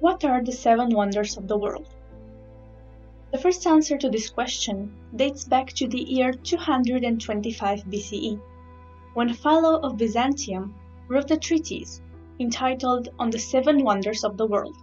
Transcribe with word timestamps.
What 0.00 0.24
are 0.24 0.44
the 0.44 0.52
seven 0.52 0.90
wonders 0.90 1.36
of 1.36 1.48
the 1.48 1.58
world? 1.58 1.88
The 3.32 3.38
first 3.38 3.66
answer 3.66 3.98
to 3.98 4.08
this 4.08 4.30
question 4.30 4.94
dates 5.16 5.42
back 5.42 5.72
to 5.72 5.88
the 5.88 6.00
year 6.00 6.32
225 6.32 7.82
BCE, 7.82 8.40
when 9.14 9.34
Philo 9.34 9.80
of 9.80 9.96
Byzantium 9.96 10.76
wrote 11.08 11.32
a 11.32 11.36
treatise 11.36 12.00
entitled 12.38 13.08
On 13.18 13.30
the 13.30 13.40
Seven 13.40 13.82
Wonders 13.82 14.22
of 14.22 14.36
the 14.36 14.46
World. 14.46 14.76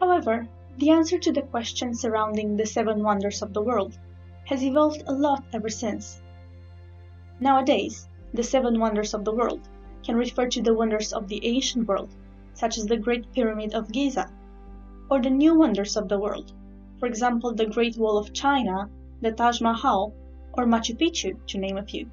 However, 0.00 0.48
the 0.78 0.88
answer 0.88 1.18
to 1.18 1.30
the 1.30 1.42
question 1.42 1.94
surrounding 1.94 2.56
the 2.56 2.64
seven 2.64 3.02
wonders 3.02 3.42
of 3.42 3.52
the 3.52 3.62
world 3.62 3.98
has 4.46 4.64
evolved 4.64 5.02
a 5.06 5.12
lot 5.12 5.44
ever 5.52 5.68
since. 5.68 6.22
Nowadays, 7.40 8.08
the 8.32 8.42
seven 8.42 8.80
wonders 8.80 9.12
of 9.12 9.26
the 9.26 9.34
world 9.34 9.68
can 10.02 10.16
refer 10.16 10.48
to 10.48 10.62
the 10.62 10.72
wonders 10.72 11.12
of 11.12 11.28
the 11.28 11.44
ancient 11.44 11.86
world 11.86 12.08
such 12.54 12.78
as 12.78 12.86
the 12.86 12.96
Great 12.96 13.30
Pyramid 13.32 13.74
of 13.74 13.92
Giza, 13.92 14.30
or 15.10 15.20
the 15.20 15.28
new 15.28 15.54
wonders 15.54 15.96
of 15.96 16.08
the 16.08 16.18
world, 16.18 16.52
for 16.98 17.06
example, 17.06 17.52
the 17.52 17.66
Great 17.66 17.98
Wall 17.98 18.16
of 18.16 18.32
China, 18.32 18.88
the 19.20 19.32
Taj 19.32 19.60
Mahal, 19.60 20.14
or 20.54 20.64
Machu 20.64 20.96
Picchu, 20.96 21.36
to 21.46 21.58
name 21.58 21.76
a 21.76 21.82
few. 21.82 22.08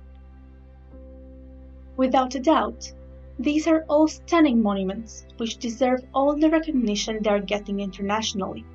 Without 1.96 2.36
a 2.36 2.40
doubt, 2.40 2.92
these 3.40 3.68
are 3.68 3.86
all 3.88 4.08
stunning 4.08 4.62
monuments 4.62 5.26
which 5.38 5.58
deserve 5.58 6.04
all 6.14 6.36
the 6.36 6.50
recognition 6.50 7.22
they 7.22 7.30
are 7.30 7.40
getting 7.40 7.80
internationally. 7.80 8.66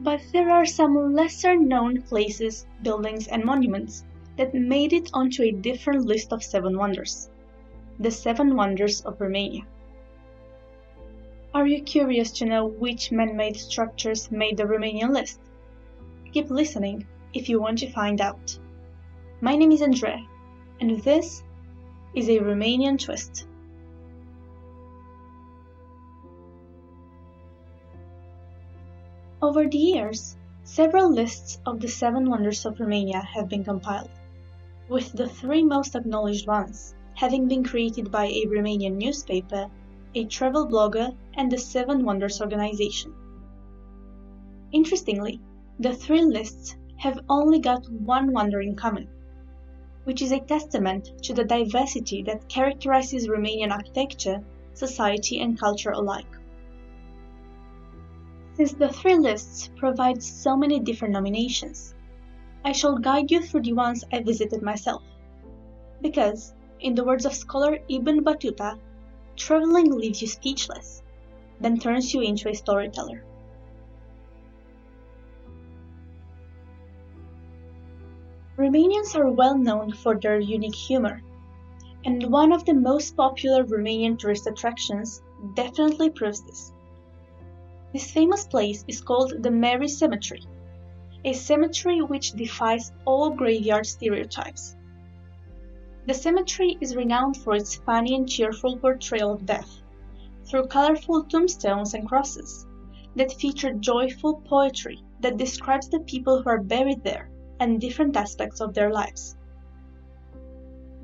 But 0.00 0.20
there 0.32 0.50
are 0.50 0.66
some 0.66 1.14
lesser 1.14 1.56
known 1.56 2.02
places, 2.02 2.66
buildings, 2.82 3.26
and 3.26 3.44
monuments 3.44 4.04
that 4.36 4.54
made 4.54 4.92
it 4.92 5.10
onto 5.12 5.42
a 5.42 5.50
different 5.50 6.06
list 6.06 6.32
of 6.32 6.42
seven 6.42 6.78
wonders 6.78 7.30
the 7.98 8.10
seven 8.10 8.56
wonders 8.56 9.00
of 9.02 9.20
Romania. 9.20 9.62
Are 11.54 11.68
you 11.68 11.84
curious 11.84 12.32
to 12.32 12.46
know 12.46 12.66
which 12.66 13.12
man-made 13.12 13.56
structures 13.56 14.28
made 14.28 14.56
the 14.56 14.64
Romanian 14.64 15.12
list? 15.12 15.38
Keep 16.32 16.50
listening 16.50 17.06
if 17.32 17.48
you 17.48 17.60
want 17.60 17.78
to 17.78 17.92
find 17.92 18.20
out. 18.20 18.58
My 19.40 19.54
name 19.54 19.70
is 19.70 19.80
Andrea, 19.80 20.26
and 20.80 21.00
this 21.04 21.44
is 22.12 22.28
a 22.28 22.40
Romanian 22.40 22.98
twist. 22.98 23.46
Over 29.40 29.68
the 29.68 29.78
years, 29.78 30.36
several 30.64 31.08
lists 31.08 31.60
of 31.66 31.78
the 31.78 31.86
seven 31.86 32.28
wonders 32.28 32.66
of 32.66 32.80
Romania 32.80 33.20
have 33.20 33.48
been 33.48 33.62
compiled, 33.62 34.10
with 34.88 35.12
the 35.12 35.28
three 35.28 35.62
most 35.62 35.94
acknowledged 35.94 36.48
ones 36.48 36.96
having 37.14 37.46
been 37.46 37.62
created 37.62 38.10
by 38.10 38.26
a 38.26 38.46
Romanian 38.46 38.96
newspaper 38.96 39.70
a 40.14 40.24
travel 40.24 40.66
blogger, 40.66 41.14
and 41.34 41.50
the 41.50 41.58
Seven 41.58 42.04
Wonders 42.04 42.40
organization. 42.40 43.12
Interestingly, 44.72 45.40
the 45.78 45.94
three 45.94 46.22
lists 46.22 46.76
have 46.96 47.20
only 47.28 47.58
got 47.58 47.90
one 47.90 48.32
wonder 48.32 48.60
in 48.60 48.76
common, 48.76 49.08
which 50.04 50.22
is 50.22 50.32
a 50.32 50.40
testament 50.40 51.12
to 51.22 51.34
the 51.34 51.44
diversity 51.44 52.22
that 52.22 52.48
characterizes 52.48 53.28
Romanian 53.28 53.72
architecture, 53.72 54.42
society, 54.72 55.40
and 55.40 55.58
culture 55.58 55.90
alike. 55.90 56.26
Since 58.54 58.74
the 58.74 58.88
three 58.88 59.16
lists 59.16 59.70
provide 59.76 60.22
so 60.22 60.56
many 60.56 60.78
different 60.78 61.12
nominations, 61.12 61.94
I 62.64 62.72
shall 62.72 62.98
guide 62.98 63.30
you 63.30 63.40
through 63.40 63.62
the 63.62 63.72
ones 63.72 64.04
I 64.12 64.22
visited 64.22 64.62
myself. 64.62 65.02
Because, 66.00 66.54
in 66.80 66.94
the 66.94 67.04
words 67.04 67.26
of 67.26 67.34
scholar 67.34 67.78
Ibn 67.88 68.22
Battuta, 68.22 68.78
traveling 69.36 69.90
leaves 69.90 70.22
you 70.22 70.28
speechless, 70.28 71.02
then 71.60 71.78
turns 71.78 72.12
you 72.12 72.20
into 72.20 72.48
a 72.48 72.54
storyteller. 72.54 73.24
Romanians 78.56 79.16
are 79.16 79.30
well 79.30 79.58
known 79.58 79.92
for 79.92 80.18
their 80.18 80.38
unique 80.38 80.74
humor, 80.74 81.22
and 82.04 82.30
one 82.30 82.52
of 82.52 82.64
the 82.64 82.74
most 82.74 83.16
popular 83.16 83.64
Romanian 83.64 84.16
tourist 84.16 84.46
attractions 84.46 85.22
definitely 85.54 86.10
proves 86.10 86.42
this. 86.42 86.72
This 87.92 88.10
famous 88.10 88.46
place 88.46 88.84
is 88.86 89.00
called 89.00 89.42
the 89.42 89.50
Merry 89.50 89.88
Cemetery, 89.88 90.42
a 91.24 91.32
cemetery 91.32 92.00
which 92.00 92.32
defies 92.32 92.92
all 93.04 93.30
graveyard 93.30 93.86
stereotypes. 93.86 94.76
The 96.06 96.12
cemetery 96.12 96.76
is 96.82 96.96
renowned 96.96 97.38
for 97.38 97.54
its 97.54 97.76
funny 97.76 98.14
and 98.14 98.28
cheerful 98.28 98.76
portrayal 98.76 99.32
of 99.32 99.46
death, 99.46 99.80
through 100.44 100.66
colorful 100.66 101.24
tombstones 101.24 101.94
and 101.94 102.06
crosses 102.06 102.66
that 103.16 103.32
feature 103.32 103.72
joyful 103.72 104.42
poetry 104.42 105.02
that 105.20 105.38
describes 105.38 105.88
the 105.88 106.00
people 106.00 106.42
who 106.42 106.50
are 106.50 106.62
buried 106.62 107.02
there 107.02 107.30
and 107.58 107.80
different 107.80 108.16
aspects 108.18 108.60
of 108.60 108.74
their 108.74 108.92
lives. 108.92 109.36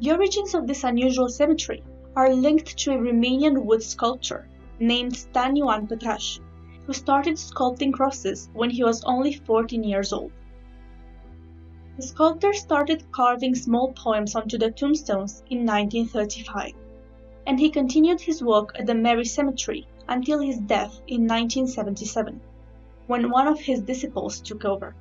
The 0.00 0.12
origins 0.12 0.55
of 0.55 0.66
this 0.66 0.84
unusual 0.84 1.31
cemetery 1.31 1.82
are 2.15 2.34
linked 2.34 2.77
to 2.81 2.93
a 2.93 2.99
Romanian 2.99 3.65
wood 3.65 3.82
sculptor 3.82 4.49
named 4.78 5.17
Stan 5.17 5.55
Ioan 5.56 5.88
Pătraș, 5.88 6.41
who 6.84 6.93
started 6.93 7.37
sculpting 7.37 7.93
crosses 7.93 8.50
when 8.53 8.69
he 8.69 8.84
was 8.84 9.03
only 9.05 9.32
14 9.32 9.82
years 9.82 10.12
old. 10.12 10.32
The 12.00 12.06
sculptor 12.06 12.55
started 12.55 13.12
carving 13.12 13.55
small 13.55 13.93
poems 13.93 14.34
onto 14.34 14.56
the 14.56 14.71
tombstones 14.71 15.43
in 15.50 15.66
1935, 15.66 16.72
and 17.47 17.61
he 17.61 17.69
continued 17.69 18.22
his 18.22 18.43
work 18.43 18.75
at 18.78 18.87
the 18.87 18.94
Merry 18.94 19.27
Cemetery 19.27 19.87
until 20.09 20.38
his 20.41 20.56
death 20.61 21.03
in 21.06 21.27
1977, 21.27 22.41
when 23.06 23.28
one 23.28 23.47
of 23.47 23.61
his 23.61 23.83
disciples 23.83 24.41
took 24.41 24.65
over. 24.65 24.97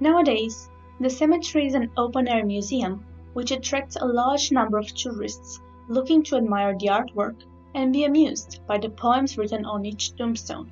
Nowadays, 0.00 0.68
the 0.98 1.08
cemetery 1.08 1.68
is 1.68 1.74
an 1.74 1.92
open 1.96 2.26
air 2.26 2.44
museum 2.44 3.04
which 3.34 3.52
attracts 3.52 3.94
a 3.94 4.04
large 4.04 4.50
number 4.50 4.76
of 4.76 4.92
tourists 4.92 5.60
looking 5.88 6.20
to 6.24 6.36
admire 6.36 6.76
the 6.76 6.88
artwork 6.88 7.36
and 7.76 7.92
be 7.92 8.02
amused 8.02 8.58
by 8.66 8.78
the 8.78 8.90
poems 8.90 9.38
written 9.38 9.64
on 9.64 9.86
each 9.86 10.16
tombstone. 10.16 10.68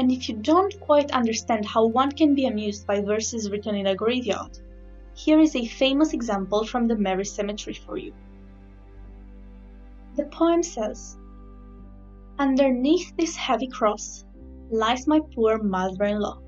And 0.00 0.10
if 0.10 0.30
you 0.30 0.36
don't 0.36 0.80
quite 0.80 1.10
understand 1.10 1.66
how 1.66 1.84
one 1.84 2.10
can 2.10 2.34
be 2.34 2.46
amused 2.46 2.86
by 2.86 3.02
verses 3.02 3.50
written 3.50 3.74
in 3.74 3.86
a 3.86 3.94
graveyard, 3.94 4.58
here 5.12 5.38
is 5.38 5.54
a 5.54 5.66
famous 5.66 6.14
example 6.14 6.64
from 6.64 6.88
the 6.88 6.96
Merry 6.96 7.26
Cemetery 7.26 7.74
for 7.74 7.98
you. 7.98 8.14
The 10.16 10.24
poem 10.24 10.62
says, 10.62 11.18
Underneath 12.38 13.14
this 13.18 13.36
heavy 13.36 13.66
cross 13.66 14.24
lies 14.70 15.06
my 15.06 15.20
poor 15.34 15.62
mother 15.62 16.04
in 16.04 16.18
law. 16.18 16.38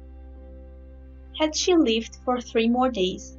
Had 1.38 1.54
she 1.54 1.74
lived 1.74 2.20
for 2.24 2.40
three 2.40 2.70
more 2.70 2.90
days, 2.90 3.36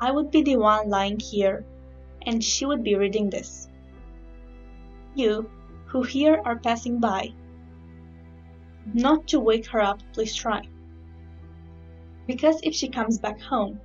I 0.00 0.12
would 0.12 0.30
be 0.30 0.42
the 0.42 0.58
one 0.58 0.88
lying 0.88 1.18
here, 1.18 1.64
and 2.22 2.44
she 2.44 2.66
would 2.66 2.84
be 2.84 2.94
reading 2.94 3.30
this. 3.30 3.68
You, 5.16 5.50
who 5.86 6.04
here 6.04 6.40
are 6.44 6.60
passing 6.60 7.00
by, 7.00 7.34
not 8.92 9.26
to 9.28 9.40
wake 9.40 9.66
her 9.68 9.80
up, 9.80 10.00
please 10.12 10.34
try. 10.34 10.62
Because 12.26 12.60
if 12.62 12.74
she 12.74 12.88
comes 12.88 13.18
back 13.18 13.40
home, 13.40 13.80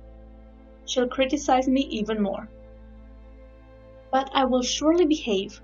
she'll 0.84 1.08
criticize 1.08 1.68
me 1.68 1.82
even 1.82 2.20
more. 2.20 2.48
But 4.10 4.30
I 4.34 4.44
will 4.44 4.62
surely 4.62 5.06
behave, 5.06 5.60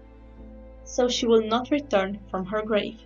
so 0.84 1.08
she 1.08 1.26
will 1.26 1.42
not 1.42 1.70
return 1.70 2.20
from 2.30 2.46
her 2.46 2.62
grave. 2.62 3.00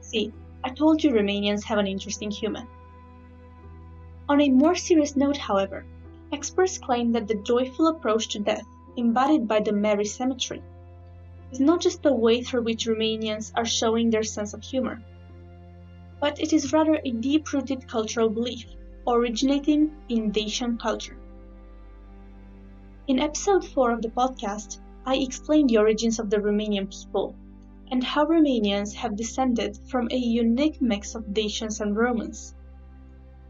See, 0.00 0.32
I 0.64 0.70
told 0.70 1.02
you 1.02 1.12
Romanians 1.12 1.64
have 1.64 1.78
an 1.78 1.86
interesting 1.86 2.30
humor. 2.30 2.66
On 4.28 4.40
a 4.40 4.48
more 4.50 4.74
serious 4.74 5.16
note, 5.16 5.36
however, 5.36 5.84
experts 6.32 6.78
claim 6.78 7.12
that 7.12 7.28
the 7.28 7.42
joyful 7.42 7.88
approach 7.88 8.28
to 8.28 8.38
death 8.38 8.66
embodied 8.96 9.48
by 9.48 9.60
the 9.60 9.72
Merry 9.72 10.04
Cemetery 10.04 10.62
is 11.52 11.60
not 11.60 11.80
just 11.80 12.02
the 12.02 12.12
way 12.12 12.42
through 12.42 12.62
which 12.62 12.86
Romanians 12.86 13.52
are 13.56 13.64
showing 13.64 14.10
their 14.10 14.22
sense 14.22 14.54
of 14.54 14.62
humor, 14.62 15.02
but 16.20 16.40
it 16.40 16.52
is 16.52 16.72
rather 16.72 17.00
a 17.04 17.10
deep 17.10 17.52
rooted 17.52 17.88
cultural 17.88 18.28
belief 18.28 18.66
originating 19.06 19.90
in 20.08 20.30
Dacian 20.30 20.78
culture. 20.78 21.16
In 23.08 23.18
episode 23.18 23.64
4 23.64 23.92
of 23.92 24.02
the 24.02 24.10
podcast, 24.10 24.78
I 25.04 25.16
explained 25.16 25.70
the 25.70 25.78
origins 25.78 26.18
of 26.18 26.30
the 26.30 26.36
Romanian 26.36 26.88
people 26.90 27.34
and 27.90 28.04
how 28.04 28.26
Romanians 28.26 28.94
have 28.94 29.16
descended 29.16 29.76
from 29.88 30.08
a 30.10 30.16
unique 30.16 30.80
mix 30.80 31.14
of 31.14 31.34
Dacians 31.34 31.80
and 31.80 31.96
Romans. 31.96 32.54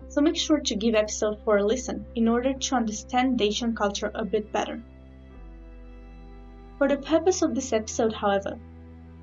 So 0.08 0.23
make 0.23 0.37
sure 0.37 0.61
to 0.61 0.75
give 0.75 0.94
episode 0.94 1.38
4 1.44 1.58
a 1.58 1.67
listen 1.67 2.06
in 2.14 2.26
order 2.26 2.55
to 2.55 2.75
understand 2.75 3.38
Dacian 3.38 3.75
culture 3.75 4.11
a 4.14 4.25
bit 4.25 4.50
better. 4.50 4.82
For 6.81 6.88
the 6.88 6.97
purpose 6.97 7.43
of 7.43 7.55
this 7.55 7.75
episode, 7.75 8.15
however, 8.15 8.59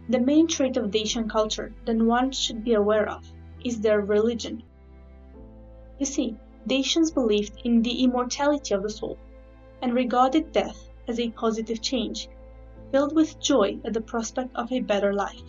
the 0.09 0.19
main 0.19 0.45
trait 0.45 0.77
of 0.77 0.91
Dacian 0.91 1.27
culture 1.27 1.73
that 1.85 1.97
one 1.97 2.31
should 2.31 2.63
be 2.63 2.75
aware 2.75 3.09
of 3.09 3.33
is 3.65 3.81
their 3.81 3.99
religion. 3.99 4.61
You 5.97 6.05
see, 6.05 6.37
Dacians 6.67 7.09
believed 7.09 7.59
in 7.63 7.81
the 7.81 8.03
immortality 8.03 8.75
of 8.75 8.83
the 8.83 8.91
soul 8.91 9.17
and 9.81 9.95
regarded 9.95 10.51
death 10.51 10.87
as 11.07 11.19
a 11.19 11.31
positive 11.31 11.81
change, 11.81 12.29
filled 12.91 13.15
with 13.15 13.39
joy 13.39 13.79
at 13.83 13.93
the 13.93 14.01
prospect 14.01 14.55
of 14.55 14.71
a 14.71 14.81
better 14.81 15.11
life. 15.11 15.41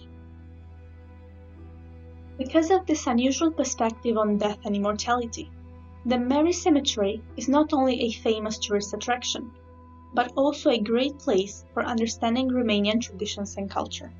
Because 2.39 2.71
of 2.71 2.87
this 2.87 3.07
unusual 3.07 3.51
perspective 3.51 4.17
on 4.17 4.39
death 4.39 4.61
and 4.65 4.75
immortality, 4.75 5.51
the 6.07 6.17
Merry 6.17 6.53
Cemetery 6.55 7.23
is 7.37 7.51
not 7.51 7.75
only 7.75 8.01
a 8.01 8.13
famous 8.13 8.57
tourist 8.57 8.95
attraction, 8.95 9.51
but 10.19 10.33
also 10.35 10.71
a 10.71 10.81
great 10.81 11.17
place 11.21 11.65
for 11.73 11.85
understanding 11.85 12.49
Romanian 12.49 13.01
traditions 13.01 13.57
and 13.57 13.71
culture. 13.71 14.13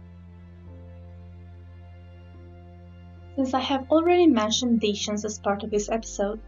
Since 3.35 3.53
I 3.53 3.59
have 3.59 3.91
already 3.91 4.29
mentioned 4.29 4.81
Dacians 4.81 5.25
as 5.25 5.41
part 5.41 5.65
of 5.65 5.73
this 5.73 5.89
episode, 5.89 6.39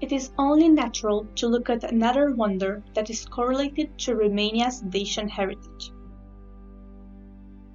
it 0.00 0.10
is 0.10 0.32
only 0.36 0.68
natural 0.68 1.28
to 1.36 1.46
look 1.46 1.70
at 1.70 1.84
another 1.84 2.32
wonder 2.32 2.82
that 2.94 3.08
is 3.08 3.24
correlated 3.24 3.96
to 3.98 4.16
Romania's 4.16 4.80
Dacian 4.80 5.28
heritage. 5.28 5.92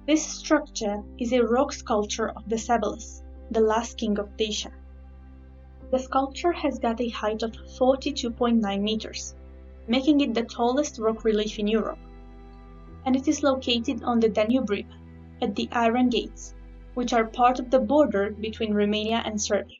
This 0.06 0.26
structure 0.26 1.02
is 1.18 1.32
a 1.32 1.42
rock 1.42 1.72
sculpture 1.72 2.28
of 2.36 2.50
Decebalus, 2.50 3.22
the 3.50 3.60
last 3.60 3.96
king 3.96 4.18
of 4.18 4.36
Dacia. 4.36 4.72
The 5.90 6.00
sculpture 6.00 6.52
has 6.52 6.78
got 6.78 7.00
a 7.00 7.08
height 7.08 7.42
of 7.42 7.52
42.9 7.78 8.82
meters, 8.82 9.34
making 9.86 10.20
it 10.20 10.34
the 10.34 10.44
tallest 10.44 10.98
rock 10.98 11.24
relief 11.24 11.58
in 11.58 11.68
Europe, 11.68 11.98
and 13.04 13.16
it 13.16 13.28
is 13.28 13.42
located 13.42 14.02
on 14.02 14.20
the 14.20 14.28
Danube 14.28 14.70
River, 14.70 14.88
at 15.42 15.54
the 15.54 15.68
Iron 15.72 16.08
Gates, 16.08 16.54
which 16.94 17.12
are 17.12 17.26
part 17.26 17.58
of 17.58 17.70
the 17.70 17.80
border 17.80 18.30
between 18.30 18.72
Romania 18.72 19.22
and 19.24 19.40
Serbia. 19.40 19.78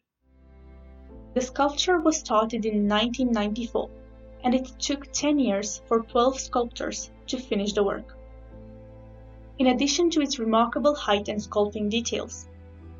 The 1.34 1.40
sculpture 1.40 1.98
was 1.98 2.18
started 2.18 2.64
in 2.64 2.88
1994, 2.88 3.90
and 4.44 4.54
it 4.54 4.66
took 4.78 5.10
10 5.12 5.38
years 5.38 5.80
for 5.86 6.00
12 6.00 6.38
sculptors 6.38 7.10
to 7.28 7.38
finish 7.38 7.72
the 7.72 7.82
work. 7.82 8.16
In 9.58 9.68
addition 9.68 10.10
to 10.10 10.20
its 10.20 10.38
remarkable 10.38 10.94
height 10.94 11.28
and 11.28 11.40
sculpting 11.40 11.88
details, 11.88 12.48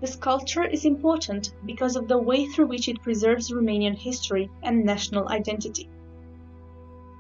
the 0.01 0.07
sculpture 0.07 0.65
is 0.65 0.85
important 0.85 1.53
because 1.67 1.97
of 1.97 2.09
the 2.09 2.19
way 2.19 2.47
through 2.47 2.67
which 2.67 2.89
it 2.89 3.03
preserves 3.03 3.51
Romanian 3.51 3.97
history 3.97 4.51
and 4.63 4.85
national 4.85 5.29
identity. 5.29 5.89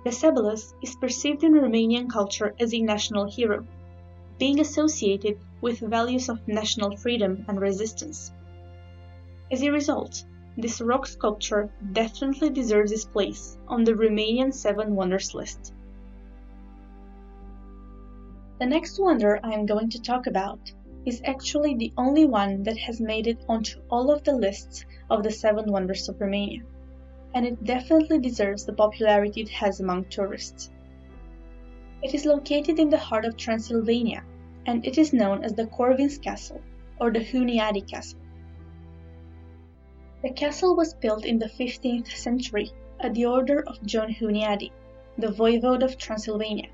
Decebalus 0.04 0.74
is 0.82 0.96
perceived 0.96 1.44
in 1.44 1.54
Romanian 1.54 2.10
culture 2.10 2.54
as 2.60 2.74
a 2.74 2.80
national 2.82 3.24
hero, 3.24 3.66
being 4.38 4.60
associated 4.60 5.38
with 5.62 5.78
values 5.78 6.28
of 6.28 6.46
national 6.46 6.96
freedom 6.98 7.44
and 7.48 7.58
resistance. 7.58 8.30
As 9.50 9.62
a 9.62 9.72
result, 9.72 10.24
this 10.58 10.82
rock 10.82 11.06
sculpture 11.06 11.72
definitely 11.92 12.50
deserves 12.50 12.92
its 12.92 13.06
place 13.06 13.56
on 13.66 13.84
the 13.84 13.94
Romanian 13.94 14.52
Seven 14.52 14.94
Wonders 14.94 15.34
list. 15.34 15.72
The 18.60 18.66
next 18.66 19.00
wonder 19.00 19.40
I 19.42 19.52
am 19.54 19.64
going 19.64 19.88
to 19.88 20.02
talk 20.02 20.26
about 20.26 20.70
is 21.06 21.22
actually 21.24 21.74
the 21.76 21.92
only 21.96 22.26
one 22.26 22.62
that 22.64 22.76
has 22.76 23.00
made 23.00 23.26
it 23.26 23.44
onto 23.48 23.80
all 23.90 24.10
of 24.10 24.22
the 24.24 24.36
lists 24.36 24.84
of 25.10 25.22
the 25.22 25.30
seven 25.30 25.72
wonders 25.72 26.08
of 26.08 26.20
Romania, 26.20 26.62
and 27.34 27.44
it 27.44 27.64
definitely 27.64 28.18
deserves 28.18 28.64
the 28.64 28.72
popularity 28.72 29.42
it 29.42 29.48
has 29.48 29.80
among 29.80 30.04
tourists. 30.04 30.70
It 32.02 32.14
is 32.14 32.24
located 32.24 32.78
in 32.78 32.90
the 32.90 32.98
heart 32.98 33.24
of 33.24 33.36
Transylvania, 33.36 34.22
and 34.66 34.86
it 34.86 34.98
is 34.98 35.12
known 35.12 35.42
as 35.42 35.52
the 35.54 35.66
Corvins 35.66 36.18
Castle 36.18 36.60
or 37.00 37.10
the 37.10 37.20
Hunyadi 37.20 37.88
Castle. 37.90 38.20
The 40.22 40.30
castle 40.30 40.76
was 40.76 40.94
built 40.94 41.24
in 41.24 41.38
the 41.38 41.48
15th 41.48 42.16
century 42.16 42.70
at 43.00 43.14
the 43.14 43.26
order 43.26 43.62
of 43.66 43.84
John 43.84 44.10
Hunyadi, 44.10 44.70
the 45.18 45.26
voivode 45.26 45.82
of 45.82 45.98
Transylvania, 45.98 46.68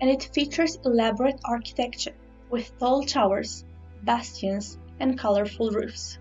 and 0.00 0.08
it 0.08 0.30
features 0.32 0.78
elaborate 0.84 1.40
architecture 1.44 2.14
with 2.48 2.78
tall 2.78 3.04
towers, 3.04 3.64
bastions, 4.02 4.78
and 4.98 5.18
colorful 5.18 5.70
roofs. 5.70 6.18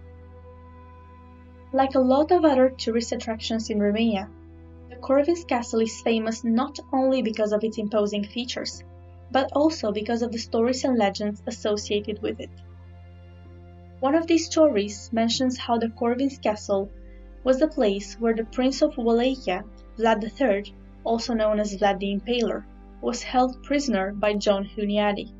Like 1.72 1.94
a 1.94 2.00
lot 2.00 2.32
of 2.32 2.46
other 2.46 2.72
tourist 2.72 3.12
attractions 3.12 3.70
in 3.70 3.80
Romania, 3.80 4.28
the 4.90 4.96
Corvins 4.96 5.46
Castle 5.48 5.82
is 5.82 6.02
famous 6.02 6.44
not 6.44 6.80
only 6.92 7.22
because 7.22 7.52
of 7.52 7.64
its 7.64 7.78
imposing 7.78 8.24
features, 8.24 8.84
but 9.32 9.52
also 9.54 9.92
because 9.92 10.24
of 10.24 10.32
the 10.32 10.40
stories 10.40 10.84
and 10.84 10.98
legends 10.98 11.44
associated 11.46 12.24
with 12.24 12.40
it. 12.40 12.50
One 14.00 14.16
of 14.16 14.26
these 14.26 14.48
stories 14.48 15.14
mentions 15.14 15.60
how 15.60 15.78
the 15.78 15.90
Corvins 15.90 16.40
Castle 16.42 16.90
was 17.44 17.60
the 17.60 17.68
place 17.68 18.20
where 18.20 18.34
the 18.34 18.46
Prince 18.46 18.82
of 18.82 18.98
Wallachia, 18.98 19.64
Vlad 19.96 20.24
III, 20.24 20.74
also 21.04 21.36
known 21.36 21.60
as 21.60 21.78
Vlad 21.78 22.00
the 22.00 22.16
Impaler, 22.16 22.64
was 23.00 23.22
held 23.22 23.62
prisoner 23.62 24.12
by 24.12 24.34
John 24.34 24.66
Hunyadi. 24.66 25.32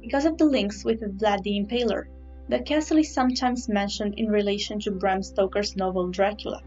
Because 0.00 0.24
of 0.24 0.38
the 0.38 0.46
links 0.46 0.86
with 0.86 1.18
Vlad 1.18 1.42
the 1.42 1.60
Impaler, 1.60 2.06
the 2.48 2.60
castle 2.60 2.98
is 2.98 3.12
sometimes 3.12 3.68
mentioned 3.68 4.14
in 4.18 4.30
relation 4.30 4.78
to 4.80 4.90
Bram 4.92 5.22
Stoker's 5.22 5.76
novel 5.76 6.08
Dracula. 6.08 6.62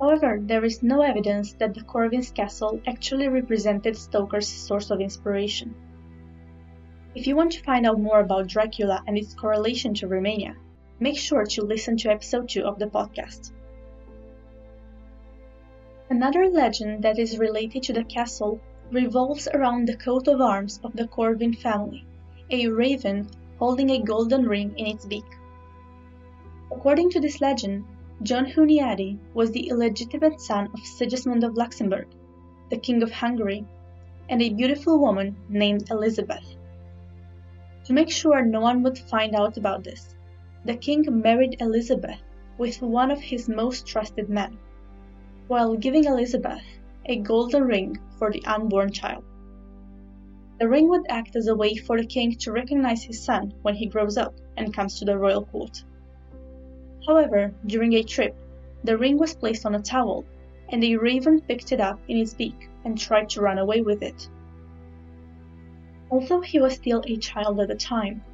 However, 0.00 0.38
there 0.40 0.64
is 0.64 0.80
no 0.80 1.02
evidence 1.02 1.54
that 1.54 1.74
the 1.74 1.82
Corvins 1.82 2.32
castle 2.32 2.80
actually 2.86 3.28
represented 3.28 3.96
Stoker's 3.96 4.46
source 4.46 4.90
of 4.90 5.00
inspiration. 5.00 5.74
If 7.16 7.26
you 7.26 7.34
want 7.34 7.50
to 7.52 7.64
find 7.64 7.84
out 7.84 7.98
more 7.98 8.20
about 8.20 8.46
Dracula 8.46 9.02
and 9.08 9.18
its 9.18 9.34
correlation 9.34 9.94
to 9.94 10.06
Romania, 10.06 10.54
make 11.00 11.18
sure 11.18 11.44
to 11.44 11.62
listen 11.62 11.96
to 11.96 12.10
episode 12.10 12.48
2 12.48 12.62
of 12.62 12.78
the 12.78 12.86
podcast. 12.86 13.50
Another 16.10 16.48
legend 16.48 17.02
that 17.02 17.18
is 17.18 17.38
related 17.38 17.82
to 17.84 17.92
the 17.92 18.04
castle 18.04 18.60
revolves 18.92 19.48
around 19.52 19.86
the 19.86 19.96
coat 19.96 20.28
of 20.28 20.40
arms 20.40 20.78
of 20.84 20.92
the 20.92 21.08
Corvin 21.08 21.54
family, 21.54 22.06
a 22.50 22.68
raven 22.68 23.28
holding 23.58 23.90
a 23.90 24.02
golden 24.02 24.46
ring 24.46 24.72
in 24.76 24.86
its 24.86 25.04
beak. 25.04 25.24
According 26.70 27.10
to 27.10 27.20
this 27.20 27.40
legend, 27.40 27.84
John 28.22 28.46
Hunyadi 28.46 29.18
was 29.34 29.50
the 29.50 29.68
illegitimate 29.68 30.40
son 30.40 30.68
of 30.74 30.80
Sigismund 30.80 31.44
of 31.44 31.56
Luxembourg, 31.56 32.08
the 32.70 32.78
King 32.78 33.02
of 33.02 33.10
Hungary, 33.10 33.64
and 34.28 34.42
a 34.42 34.52
beautiful 34.52 34.98
woman 34.98 35.36
named 35.48 35.90
Elizabeth. 35.90 36.56
To 37.84 37.92
make 37.92 38.10
sure 38.10 38.44
no 38.44 38.60
one 38.60 38.82
would 38.82 38.98
find 38.98 39.34
out 39.34 39.56
about 39.56 39.84
this, 39.84 40.14
the 40.64 40.76
king 40.76 41.04
married 41.08 41.56
Elizabeth 41.60 42.20
with 42.58 42.82
one 42.82 43.10
of 43.10 43.20
his 43.20 43.48
most 43.48 43.86
trusted 43.86 44.28
men, 44.28 44.58
while 45.46 45.76
giving 45.76 46.04
Elizabeth 46.04 46.62
a 47.06 47.16
golden 47.16 47.64
ring 47.64 47.98
for 48.18 48.30
the 48.30 48.44
unborn 48.44 48.92
child. 48.92 49.24
The 50.58 50.68
ring 50.68 50.88
would 50.88 51.06
act 51.08 51.36
as 51.36 51.46
a 51.46 51.54
way 51.54 51.76
for 51.76 51.96
the 51.96 52.06
king 52.06 52.34
to 52.36 52.50
recognize 52.50 53.04
his 53.04 53.22
son 53.22 53.54
when 53.62 53.76
he 53.76 53.86
grows 53.86 54.16
up 54.16 54.34
and 54.56 54.74
comes 54.74 54.98
to 54.98 55.04
the 55.04 55.16
royal 55.16 55.44
court. 55.44 55.84
However, 57.06 57.54
during 57.64 57.92
a 57.92 58.02
trip, 58.02 58.34
the 58.82 58.98
ring 58.98 59.18
was 59.18 59.36
placed 59.36 59.64
on 59.64 59.76
a 59.76 59.80
towel, 59.80 60.24
and 60.68 60.82
a 60.82 60.96
raven 60.96 61.40
picked 61.40 61.70
it 61.70 61.80
up 61.80 62.00
in 62.08 62.16
its 62.16 62.34
beak 62.34 62.68
and 62.84 62.98
tried 62.98 63.28
to 63.30 63.40
run 63.40 63.58
away 63.58 63.82
with 63.82 64.02
it. 64.02 64.28
Although 66.10 66.40
he 66.40 66.58
was 66.58 66.74
still 66.74 67.04
a 67.06 67.16
child 67.18 67.60
at 67.60 67.68
the 67.68 67.76
time, 67.76 68.24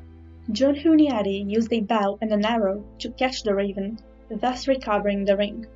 John 0.50 0.76
Hunyadi 0.76 1.45
used 1.47 1.73
a 1.73 1.81
bow 1.81 2.19
and 2.23 2.33
an 2.33 2.47
arrow 2.47 2.85
to 3.00 3.11
catch 3.11 3.43
the 3.43 3.54
raven, 3.54 3.99
thus 4.31 4.66
recovering 4.66 5.25
the 5.25 5.37
ring. 5.37 5.66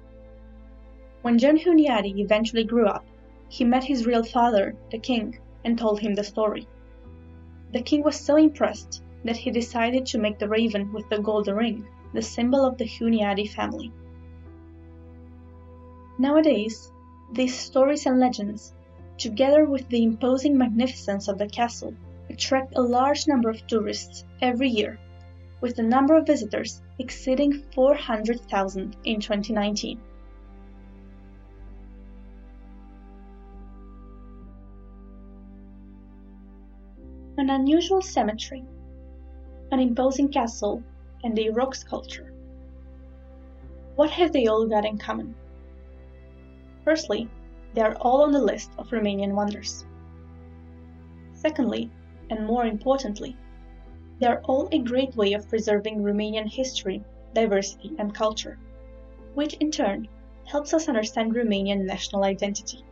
When 1.20 1.38
John 1.38 1.58
Hunyadi 1.58 2.20
eventually 2.20 2.64
grew 2.64 2.86
up, 2.86 3.04
he 3.48 3.64
met 3.64 3.84
his 3.84 4.06
real 4.06 4.22
father, 4.22 4.76
the 4.90 4.98
king, 4.98 5.38
and 5.68 5.78
told 5.78 6.00
him 6.00 6.14
the 6.14 6.24
story. 6.24 6.66
The 7.74 7.82
king 7.82 8.02
was 8.02 8.18
so 8.18 8.36
impressed 8.36 9.02
that 9.24 9.36
he 9.36 9.50
decided 9.50 10.06
to 10.06 10.18
make 10.18 10.38
the 10.38 10.48
raven 10.48 10.94
with 10.94 11.06
the 11.10 11.18
golden 11.18 11.56
ring 11.56 11.86
the 12.14 12.22
symbol 12.22 12.64
of 12.64 12.78
the 12.78 12.86
Hunyadi 12.86 13.46
family. 13.46 13.92
Nowadays, 16.18 16.90
these 17.34 17.54
stories 17.54 18.06
and 18.06 18.18
legends, 18.18 18.72
together 19.18 19.66
with 19.66 19.86
the 19.90 20.02
imposing 20.02 20.56
magnificence 20.56 21.28
of 21.28 21.36
the 21.36 21.46
castle, 21.46 21.92
attract 22.30 22.72
a 22.74 22.80
large 22.80 23.28
number 23.28 23.50
of 23.50 23.66
tourists 23.66 24.24
every 24.40 24.70
year, 24.70 24.98
with 25.60 25.76
the 25.76 25.82
number 25.82 26.16
of 26.16 26.26
visitors 26.26 26.80
exceeding 26.98 27.62
400,000 27.74 28.96
in 29.04 29.20
2019. 29.20 30.00
An 37.48 37.54
unusual 37.62 38.02
cemetery, 38.02 38.62
an 39.72 39.80
imposing 39.80 40.28
castle, 40.28 40.82
and 41.24 41.38
a 41.38 41.48
rock 41.48 41.74
sculpture. 41.74 42.30
What 43.96 44.10
have 44.10 44.32
they 44.32 44.48
all 44.48 44.66
got 44.66 44.84
in 44.84 44.98
common? 44.98 45.34
Firstly, 46.84 47.26
they 47.72 47.80
are 47.80 47.94
all 48.02 48.20
on 48.20 48.32
the 48.32 48.38
list 48.38 48.70
of 48.76 48.90
Romanian 48.90 49.32
wonders. 49.32 49.86
Secondly, 51.32 51.90
and 52.28 52.46
more 52.46 52.66
importantly, 52.66 53.34
they 54.18 54.26
are 54.26 54.42
all 54.44 54.68
a 54.70 54.80
great 54.80 55.16
way 55.16 55.32
of 55.32 55.48
preserving 55.48 56.02
Romanian 56.02 56.46
history, 56.46 57.02
diversity, 57.32 57.94
and 57.98 58.14
culture, 58.14 58.58
which 59.32 59.54
in 59.54 59.70
turn 59.70 60.06
helps 60.44 60.74
us 60.74 60.86
understand 60.86 61.34
Romanian 61.34 61.86
national 61.86 62.24
identity. 62.24 62.84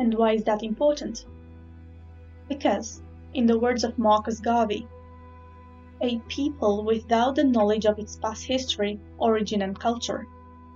And 0.00 0.14
why 0.14 0.32
is 0.32 0.42
that 0.44 0.64
important? 0.64 1.24
Because, 2.48 3.02
in 3.34 3.46
the 3.46 3.58
words 3.58 3.84
of 3.84 3.98
Marcus 3.98 4.40
Garvey, 4.40 4.88
a 6.00 6.18
people 6.28 6.84
without 6.84 7.34
the 7.34 7.44
knowledge 7.44 7.84
of 7.84 7.98
its 7.98 8.16
past 8.16 8.44
history, 8.44 8.98
origin, 9.18 9.62
and 9.62 9.78
culture 9.78 10.26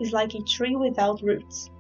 is 0.01 0.13
like 0.13 0.35
a 0.35 0.43
tree 0.43 0.77
without 0.77 1.23
roots. 1.23 1.71